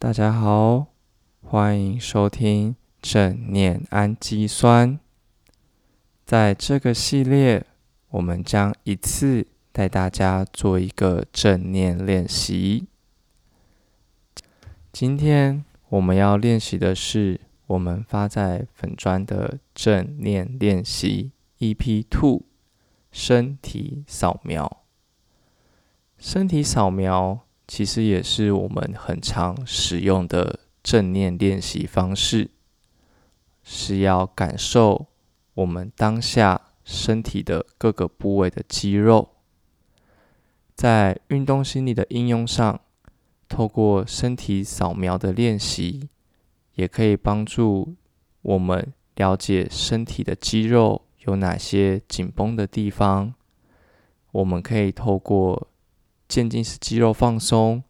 [0.00, 0.86] 大家好，
[1.42, 4.96] 欢迎收听正念氨基酸。
[6.24, 7.66] 在这个系列，
[8.10, 12.86] 我们将一次带大家做一个正念练习。
[14.92, 22.42] 今天我们要练习的是我们发在粉砖的正念练习 EP Two
[23.10, 24.84] 身体扫描。
[26.16, 32.50] 身体扫描其实也是我们很常使用的正念练习方式，
[33.62, 35.06] 是要感受
[35.52, 39.28] 我们当下身体的各个部位的肌肉。
[40.74, 42.80] 在运动心理的应用上，
[43.48, 46.08] 透过身体扫描的练习，
[46.74, 47.94] 也可以帮助
[48.40, 53.34] 我们了解身体的肌肉有哪些紧绷的地方。
[54.30, 55.68] 我们可以透过
[56.28, 57.82] 渐进式肌肉放松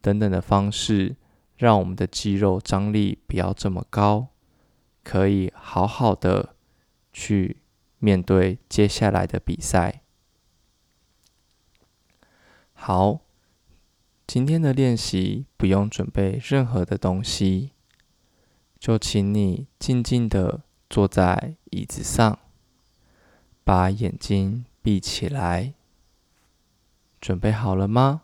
[0.00, 1.16] 等等的方式，
[1.56, 4.28] 让我们的肌肉张力不要这么高，
[5.04, 6.54] 可以好好的
[7.12, 7.58] 去
[7.98, 10.00] 面对接下来的比赛。
[12.72, 13.20] 好，
[14.26, 17.72] 今天的练习不用准备任何的东西，
[18.80, 22.38] 就请你静静的坐在椅子上，
[23.62, 25.74] 把眼睛闭起来。
[27.22, 28.22] 准备好了吗？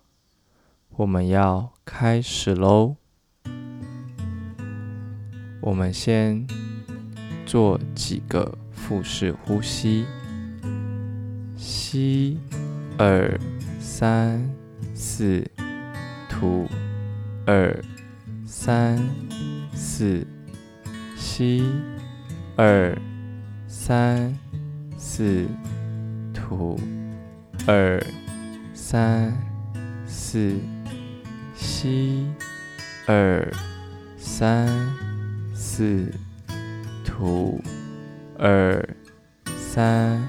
[0.96, 2.96] 我们要开始喽。
[5.60, 6.44] 我们先
[7.46, 10.04] 做几个腹式呼吸，
[11.56, 12.40] 吸
[12.98, 13.38] 二
[13.78, 14.44] 三
[14.92, 15.48] 四，
[16.28, 16.66] 吐
[17.46, 17.80] 二
[18.44, 18.98] 三
[19.72, 20.26] 四，
[21.16, 21.62] 吸
[22.56, 22.98] 二
[23.68, 24.36] 三
[24.96, 25.46] 四，
[26.34, 26.76] 吐
[27.68, 28.02] 二。
[28.90, 29.30] 三、
[30.06, 30.56] 四，
[31.54, 32.26] 吸，
[33.06, 33.46] 二、
[34.16, 34.66] 三、
[35.54, 36.10] 四，
[37.04, 37.62] 吐，
[38.38, 38.82] 二、
[39.58, 40.26] 三、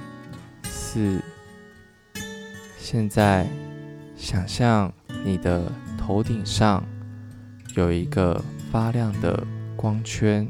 [0.63, 1.21] 四。
[2.77, 3.47] 现在，
[4.17, 4.91] 想象
[5.23, 6.83] 你的头顶上
[7.77, 9.41] 有一个发亮的
[9.77, 10.45] 光圈。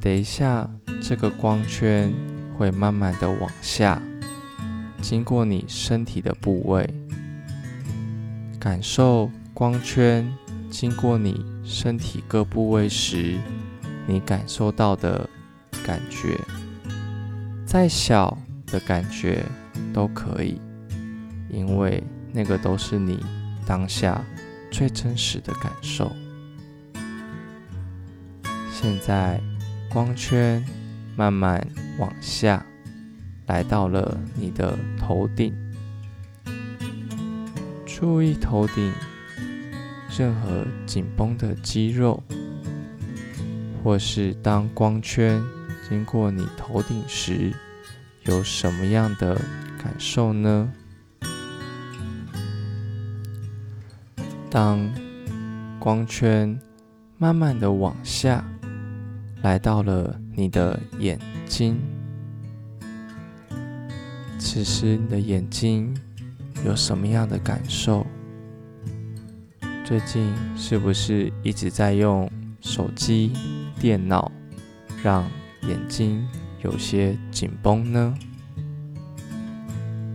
[0.00, 0.70] 等一下，
[1.02, 2.14] 这个光圈
[2.56, 4.00] 会慢慢的往下。
[5.02, 6.88] 经过你身体的部位，
[8.58, 10.32] 感受光圈
[10.70, 13.36] 经过你身体各部位时，
[14.06, 15.28] 你感受到的
[15.84, 16.38] 感觉，
[17.66, 19.44] 再小的感觉
[19.92, 20.60] 都可以，
[21.50, 22.02] 因为
[22.32, 23.18] 那个都是你
[23.66, 24.24] 当下
[24.70, 26.12] 最真实的感受。
[28.70, 29.40] 现在
[29.90, 30.64] 光圈
[31.16, 31.60] 慢慢
[31.98, 32.64] 往下。
[33.46, 35.54] 来到了你的头顶，
[37.84, 38.92] 注意头顶
[40.16, 42.22] 任何紧绷的肌肉，
[43.82, 45.42] 或是当光圈
[45.88, 47.52] 经过你头顶时，
[48.24, 49.34] 有什么样的
[49.82, 50.72] 感受呢？
[54.48, 54.78] 当
[55.78, 56.58] 光圈
[57.18, 58.44] 慢慢的往下，
[59.42, 61.76] 来到了你的眼睛。
[64.44, 65.96] 此时你的眼睛
[66.66, 68.04] 有什么样的感受？
[69.84, 72.28] 最近是不是一直在用
[72.60, 73.32] 手机、
[73.80, 74.30] 电脑，
[75.00, 75.24] 让
[75.62, 76.28] 眼睛
[76.62, 78.14] 有些紧绷呢？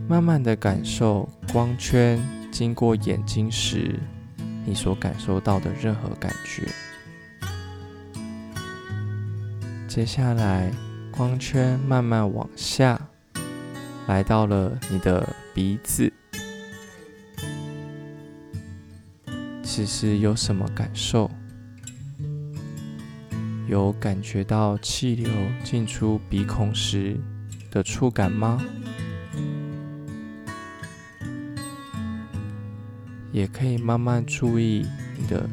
[0.10, 2.22] 慢慢的感受光圈
[2.52, 3.98] 经过眼睛时，
[4.66, 6.68] 你所感受到的任何感觉。
[9.88, 10.70] 接下来，
[11.12, 13.00] 光圈慢慢往下。
[14.08, 16.12] 来到了你的鼻子，
[19.62, 21.30] 此时有什么感受？
[23.68, 25.30] 有感觉到气流
[25.62, 27.20] 进出鼻孔时
[27.70, 28.62] 的触感吗？
[33.34, 34.86] 也可以慢慢注意
[35.18, 35.48] 你的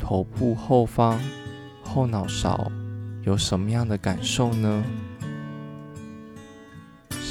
[0.00, 1.18] 头部后方
[1.80, 2.70] 后脑勺
[3.22, 4.84] 有什么样的感受呢？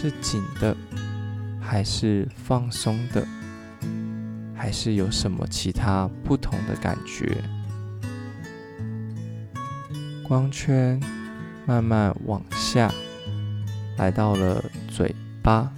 [0.01, 0.74] 是紧的，
[1.60, 3.28] 还是放松的，
[4.56, 7.44] 还是有什么其他不同的感觉？
[10.25, 10.98] 光圈
[11.66, 12.90] 慢慢往下，
[13.98, 15.13] 来到了嘴
[15.44, 15.69] 巴。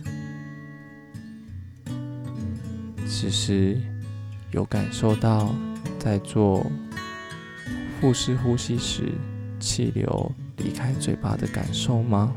[3.08, 3.82] 此时
[4.52, 5.56] 有感受到
[5.98, 6.64] 在做
[8.00, 9.12] 腹式呼吸时，
[9.60, 12.32] 气流离开嘴巴的感受吗？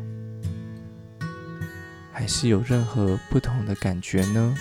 [2.24, 4.54] 还是有任何不同的感觉呢？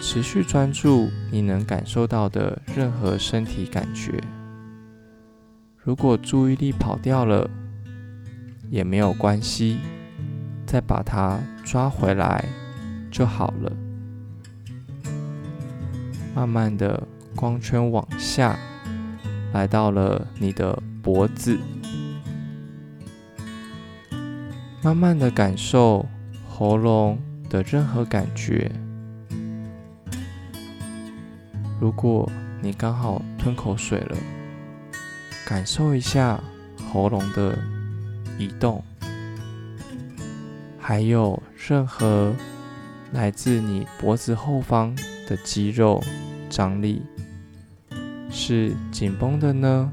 [0.00, 4.20] 持续专注你能感受到的任何身体感觉。
[5.76, 7.48] 如果注意力跑掉了，
[8.70, 9.78] 也没有关系，
[10.66, 12.44] 再把它抓回来
[13.08, 13.72] 就好了。
[16.34, 17.06] 慢慢的，
[17.36, 18.58] 光圈往下，
[19.52, 21.56] 来到了你的脖子。
[24.84, 26.04] 慢慢的感受
[26.48, 27.16] 喉咙
[27.48, 28.68] 的任何感觉。
[31.80, 32.28] 如果
[32.60, 34.16] 你刚好吞口水了，
[35.46, 36.42] 感受一下
[36.90, 37.56] 喉咙的
[38.36, 38.82] 移动，
[40.80, 42.34] 还有任何
[43.12, 44.92] 来自你脖子后方
[45.28, 46.02] 的肌肉
[46.50, 47.02] 张力，
[48.30, 49.92] 是紧绷的呢，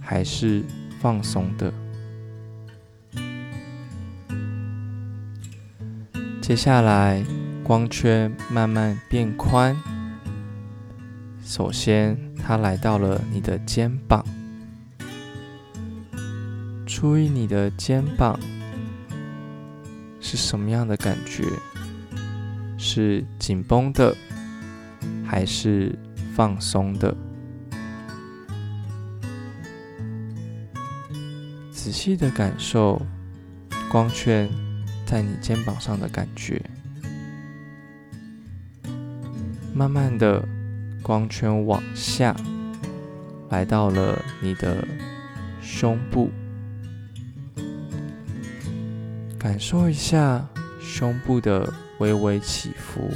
[0.00, 0.64] 还是
[1.00, 1.72] 放松的？
[6.50, 7.24] 接下来，
[7.62, 9.76] 光圈慢慢变宽。
[11.44, 14.24] 首先，它来到了你的肩膀。
[16.84, 18.36] 注意你的肩膀
[20.20, 21.44] 是什么样的感觉？
[22.76, 24.12] 是紧绷的，
[25.24, 25.96] 还是
[26.34, 27.16] 放松的？
[31.70, 33.00] 仔细的感受
[33.88, 34.50] 光圈。
[35.10, 36.62] 在你肩膀上的感觉，
[39.74, 40.46] 慢慢的
[41.02, 42.36] 光圈往下，
[43.48, 44.86] 来到了你的
[45.60, 46.30] 胸部，
[49.36, 50.46] 感受一下
[50.80, 51.68] 胸部的
[51.98, 53.10] 微微起伏，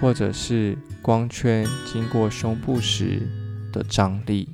[0.00, 3.20] 或者是光圈经过胸部时
[3.70, 4.48] 的张力，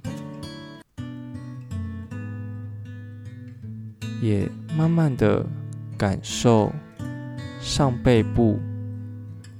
[4.20, 5.46] 也慢慢的。
[6.00, 6.72] 感受
[7.60, 8.58] 上背部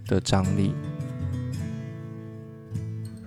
[0.07, 0.75] 的张力。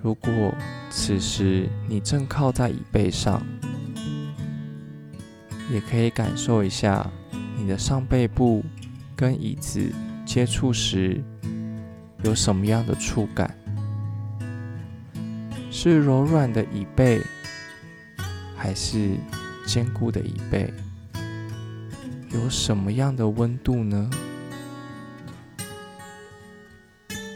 [0.01, 0.51] 如果
[0.89, 3.39] 此时你正靠在椅背上，
[5.71, 7.07] 也可以感受一下
[7.55, 8.65] 你的上背部
[9.15, 9.93] 跟椅子
[10.25, 11.23] 接触时
[12.23, 13.55] 有什么样的触感？
[15.69, 17.21] 是柔软的椅背，
[18.55, 19.11] 还是
[19.67, 20.73] 坚固的椅背？
[22.33, 24.09] 有什么样的温度呢？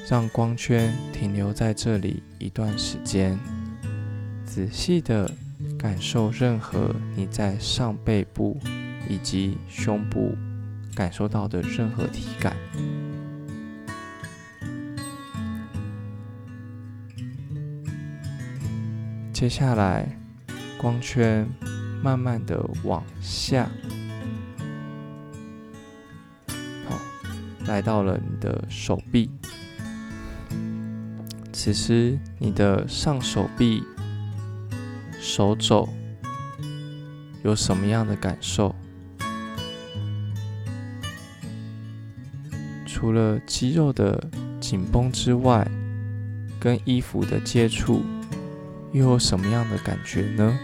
[0.09, 3.37] 让光圈停留在这里一段时间，
[4.45, 5.29] 仔细的
[5.77, 8.59] 感受任何你在上背部
[9.07, 10.35] 以及胸部
[10.95, 12.55] 感受到的任何体感。
[19.31, 20.07] 接下来，
[20.79, 21.47] 光圈
[22.01, 23.69] 慢慢的往下。
[27.67, 29.29] 来到了你的手臂，
[31.51, 33.83] 此时你的上手臂、
[35.19, 35.87] 手肘
[37.43, 38.73] 有什么样的感受？
[42.85, 44.27] 除了肌肉的
[44.59, 45.69] 紧绷之外，
[46.59, 48.01] 跟衣服的接触
[48.91, 50.57] 又有什么样的感觉呢？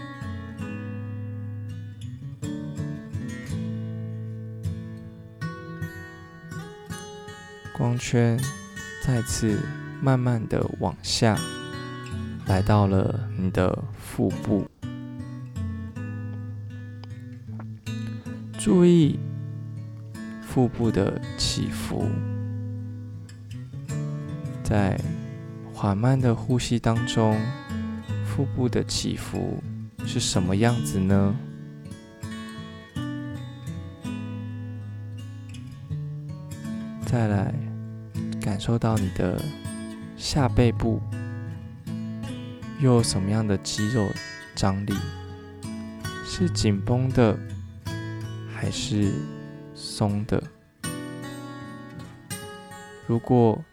[7.76, 8.38] 光圈
[9.04, 9.58] 再次
[10.00, 11.36] 慢慢的往下，
[12.46, 14.64] 来到了你的腹部。
[18.56, 19.18] 注意
[20.40, 22.08] 腹部的起伏，
[24.62, 24.96] 在
[25.72, 27.36] 缓慢的呼吸当中，
[28.24, 29.60] 腹部的起伏
[30.06, 31.34] 是什么样子呢？
[37.14, 37.54] 再来。
[38.42, 39.40] 感受到你的
[40.16, 41.00] 下背部
[42.80, 44.10] 又有什么样的肌肉
[44.56, 44.92] 张力？
[46.26, 47.38] 是紧绷的
[48.52, 49.12] 还是
[49.76, 50.42] 松的？
[53.06, 53.64] 如果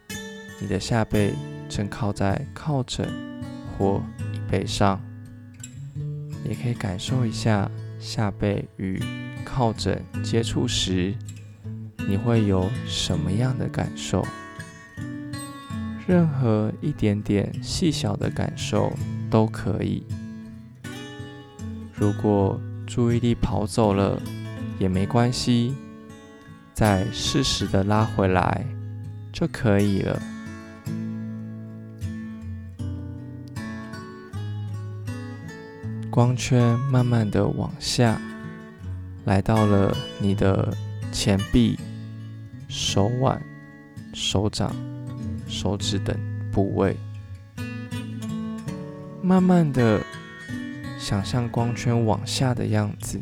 [0.60, 1.34] 你的下背
[1.68, 3.12] 正靠在靠枕
[3.76, 4.00] 或
[4.32, 5.02] 椅背上，
[6.44, 7.68] 也可以感受一下
[7.98, 9.02] 下背与
[9.44, 11.12] 靠枕接触时，
[12.08, 14.26] 你会有什么样的感受？
[16.06, 18.92] 任何一点点细小的感受
[19.30, 20.04] 都可以。
[21.94, 24.20] 如果注意力跑走了
[24.78, 25.74] 也没关系，
[26.74, 28.66] 再适时的拉回来
[29.32, 30.20] 就可以了。
[36.10, 38.20] 光圈慢慢的往下，
[39.24, 40.76] 来到了你的
[41.12, 41.78] 前臂、
[42.72, 43.38] 手腕、
[44.14, 44.74] 手掌。
[45.48, 46.16] 手指等
[46.50, 46.96] 部位，
[49.20, 50.00] 慢慢的
[50.98, 53.20] 想象光圈往下的样子，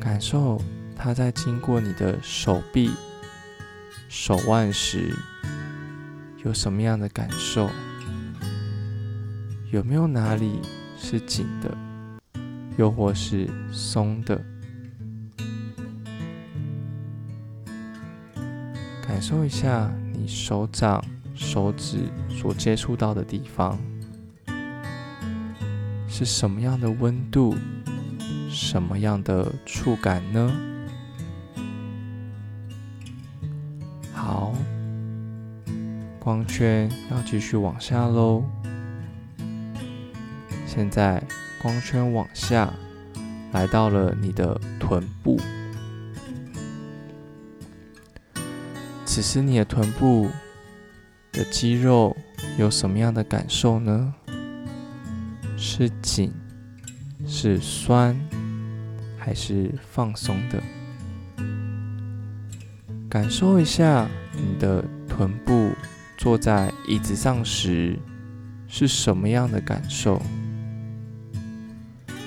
[0.00, 0.58] 感受
[0.96, 2.90] 它在经过你的手臂、
[4.08, 5.14] 手腕时
[6.42, 7.68] 有什么样的感受？
[9.70, 10.62] 有没有哪里
[10.96, 11.76] 是紧的，
[12.78, 14.42] 又或是松的？
[19.08, 21.02] 感受一下你手掌、
[21.34, 23.78] 手指所接触到的地方
[26.06, 27.56] 是什么样的温度，
[28.50, 30.52] 什么样的触感呢？
[34.12, 34.52] 好，
[36.18, 38.44] 光圈要继续往下喽。
[40.66, 41.22] 现在
[41.62, 42.70] 光圈往下，
[43.52, 45.40] 来到了你的臀部。
[49.18, 50.30] 此时你的臀部
[51.32, 52.16] 的肌肉
[52.56, 54.14] 有什么样的感受呢？
[55.56, 56.32] 是紧，
[57.26, 58.16] 是酸，
[59.18, 60.62] 还是放松的？
[63.10, 65.72] 感受一下你的臀部
[66.16, 67.98] 坐在椅子上时
[68.68, 70.22] 是什么样的感受？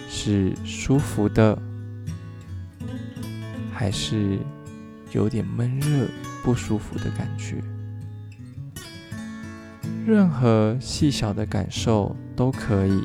[0.10, 1.58] 是舒服的，
[3.72, 4.38] 还是
[5.14, 6.06] 有点闷热？
[6.44, 7.62] 不舒服的感觉，
[10.06, 13.04] 任何细小的感受都可以，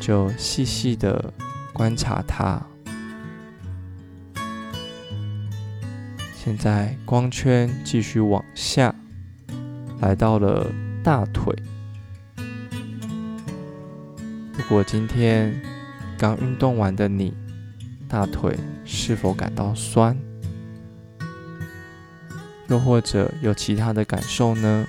[0.00, 1.32] 就细细的
[1.72, 2.60] 观察它。
[6.34, 8.94] 现在光圈继续往下，
[10.00, 10.66] 来到了
[11.02, 11.54] 大腿。
[14.52, 15.54] 如果今天
[16.18, 17.34] 刚运动完的你，
[18.08, 20.16] 大腿是否感到酸？
[22.68, 24.86] 又或者有其他的感受呢？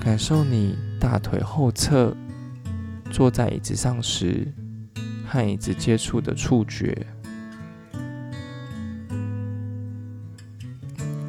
[0.00, 2.16] 感受你大腿后侧
[3.10, 4.52] 坐在椅子上时
[5.28, 7.06] 和椅子接触的触觉，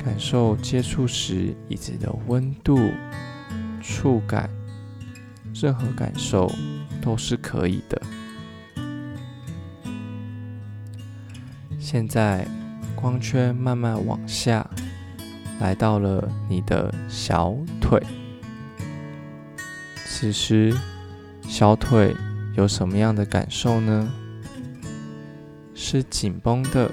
[0.03, 2.91] 感受接触时椅子的温度、
[3.79, 4.50] 触感，
[5.53, 6.51] 任何感受
[7.00, 8.01] 都是可以的。
[11.77, 12.47] 现在。
[13.03, 14.65] 光圈慢慢往下，
[15.60, 18.01] 来到了你的小腿。
[20.05, 20.74] 此时，
[21.41, 22.15] 小腿
[22.55, 24.10] 有什么样的感受呢？
[25.75, 26.89] 是紧绷的，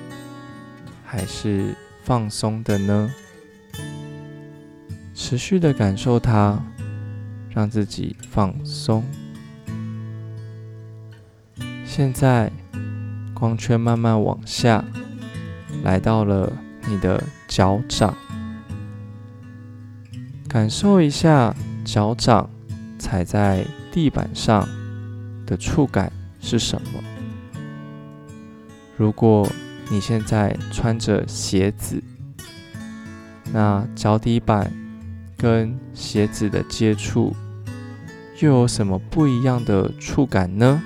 [1.05, 3.09] 还是放松的呢？
[5.15, 6.61] 持续的感受它，
[7.51, 9.05] 让自己放松。
[11.87, 12.51] 现在，
[13.33, 14.85] 光圈慢慢往下。
[15.83, 16.53] 来到了
[16.89, 18.15] 你的脚掌，
[20.49, 22.49] 感受一下脚掌
[22.99, 24.69] 踩在地板上
[25.47, 27.03] 的触感是什么。
[28.97, 29.49] 如果
[29.91, 32.03] 你现在穿着鞋子，
[33.53, 34.73] 那脚底板
[35.37, 37.35] 跟鞋子的接触
[38.41, 40.83] 又有什么不一样的触感呢？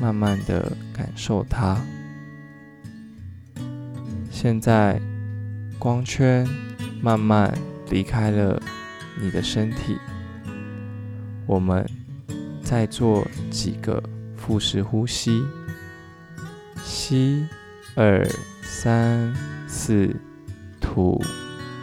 [0.00, 1.76] 慢慢的感受它。
[4.30, 5.00] 现在，
[5.78, 6.46] 光圈
[7.02, 7.52] 慢慢
[7.90, 8.60] 离开了
[9.20, 9.96] 你的身体。
[11.46, 11.84] 我们
[12.62, 14.02] 再做几个
[14.36, 15.42] 腹式呼吸：
[16.84, 17.46] 吸
[17.96, 18.24] 二
[18.62, 19.34] 三
[19.66, 20.14] 四，
[20.80, 21.20] 吐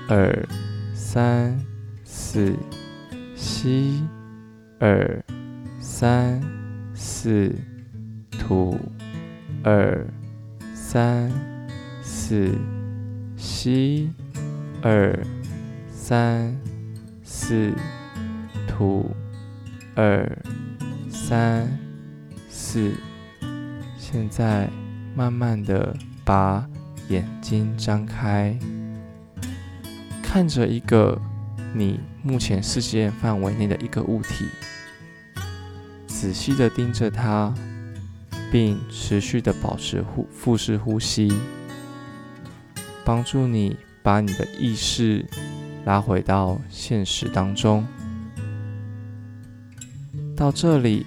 [0.08, 0.48] 二
[0.94, 1.60] 三
[2.04, 2.56] 四，
[3.36, 4.08] 吸
[4.80, 5.22] 二
[5.80, 6.42] 三
[6.94, 7.54] 四，
[8.48, 8.80] 吐
[9.64, 10.06] 二
[10.76, 11.32] 三。
[12.08, 12.56] 四，
[13.36, 14.12] 吸，
[14.82, 15.20] 二，
[15.90, 16.56] 三，
[17.24, 17.74] 四，
[18.68, 19.10] 吐，
[19.96, 20.32] 二，
[21.10, 21.68] 三，
[22.48, 22.94] 四。
[23.98, 24.70] 现在
[25.16, 26.68] 慢慢的把
[27.10, 28.58] 眼睛张开，
[30.22, 31.20] 看着一个
[31.74, 34.46] 你目前视线范围内的一个物体，
[36.08, 37.54] 仔细的盯着它，
[38.52, 41.32] 并持续的保持呼腹式呼吸。
[43.04, 45.24] 帮助你把你的意识
[45.86, 47.86] 拉回到现实当中。
[50.36, 51.06] 到这里，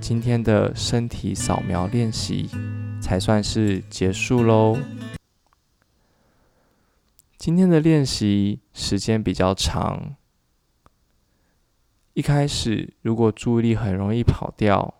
[0.00, 2.48] 今天的身体扫描练习
[3.02, 4.78] 才算是结束喽。
[7.36, 10.14] 今天的练习时间比较长，
[12.14, 14.94] 一开始如果注意力很容易跑掉，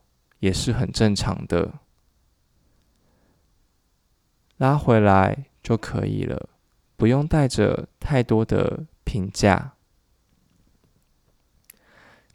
[0.46, 1.80] 也是很正常的。
[4.58, 6.48] 拉回来就可以了，
[6.96, 9.74] 不用带着太多的评价。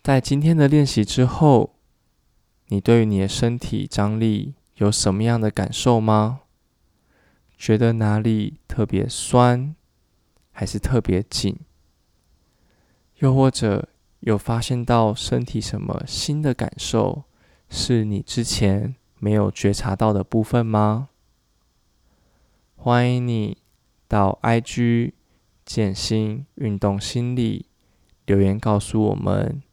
[0.03, 1.77] 在今天的练习之后，
[2.67, 6.41] 你对于你的身体张力有什么样的感受吗？
[7.57, 9.73] 觉得哪里特别酸，
[10.51, 11.57] 还是特别紧？
[13.19, 13.87] 又或者
[14.19, 17.23] 有发现到身体什么新的感受，
[17.73, 21.07] 是你之前没有觉察到的部分吗？
[22.75, 23.57] 欢迎你
[24.09, 25.13] 到 IG
[25.65, 27.67] 健心运动心理
[28.25, 29.63] 留言告诉我们，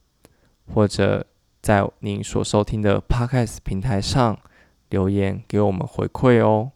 [0.72, 1.26] 或者
[1.60, 4.38] 在您所收听的 Podcast 平台上
[4.90, 6.70] 留言给我们回馈哦。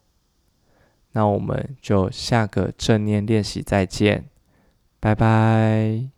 [1.12, 4.28] 那我们就下个正念练习再见，
[4.98, 6.11] 拜拜。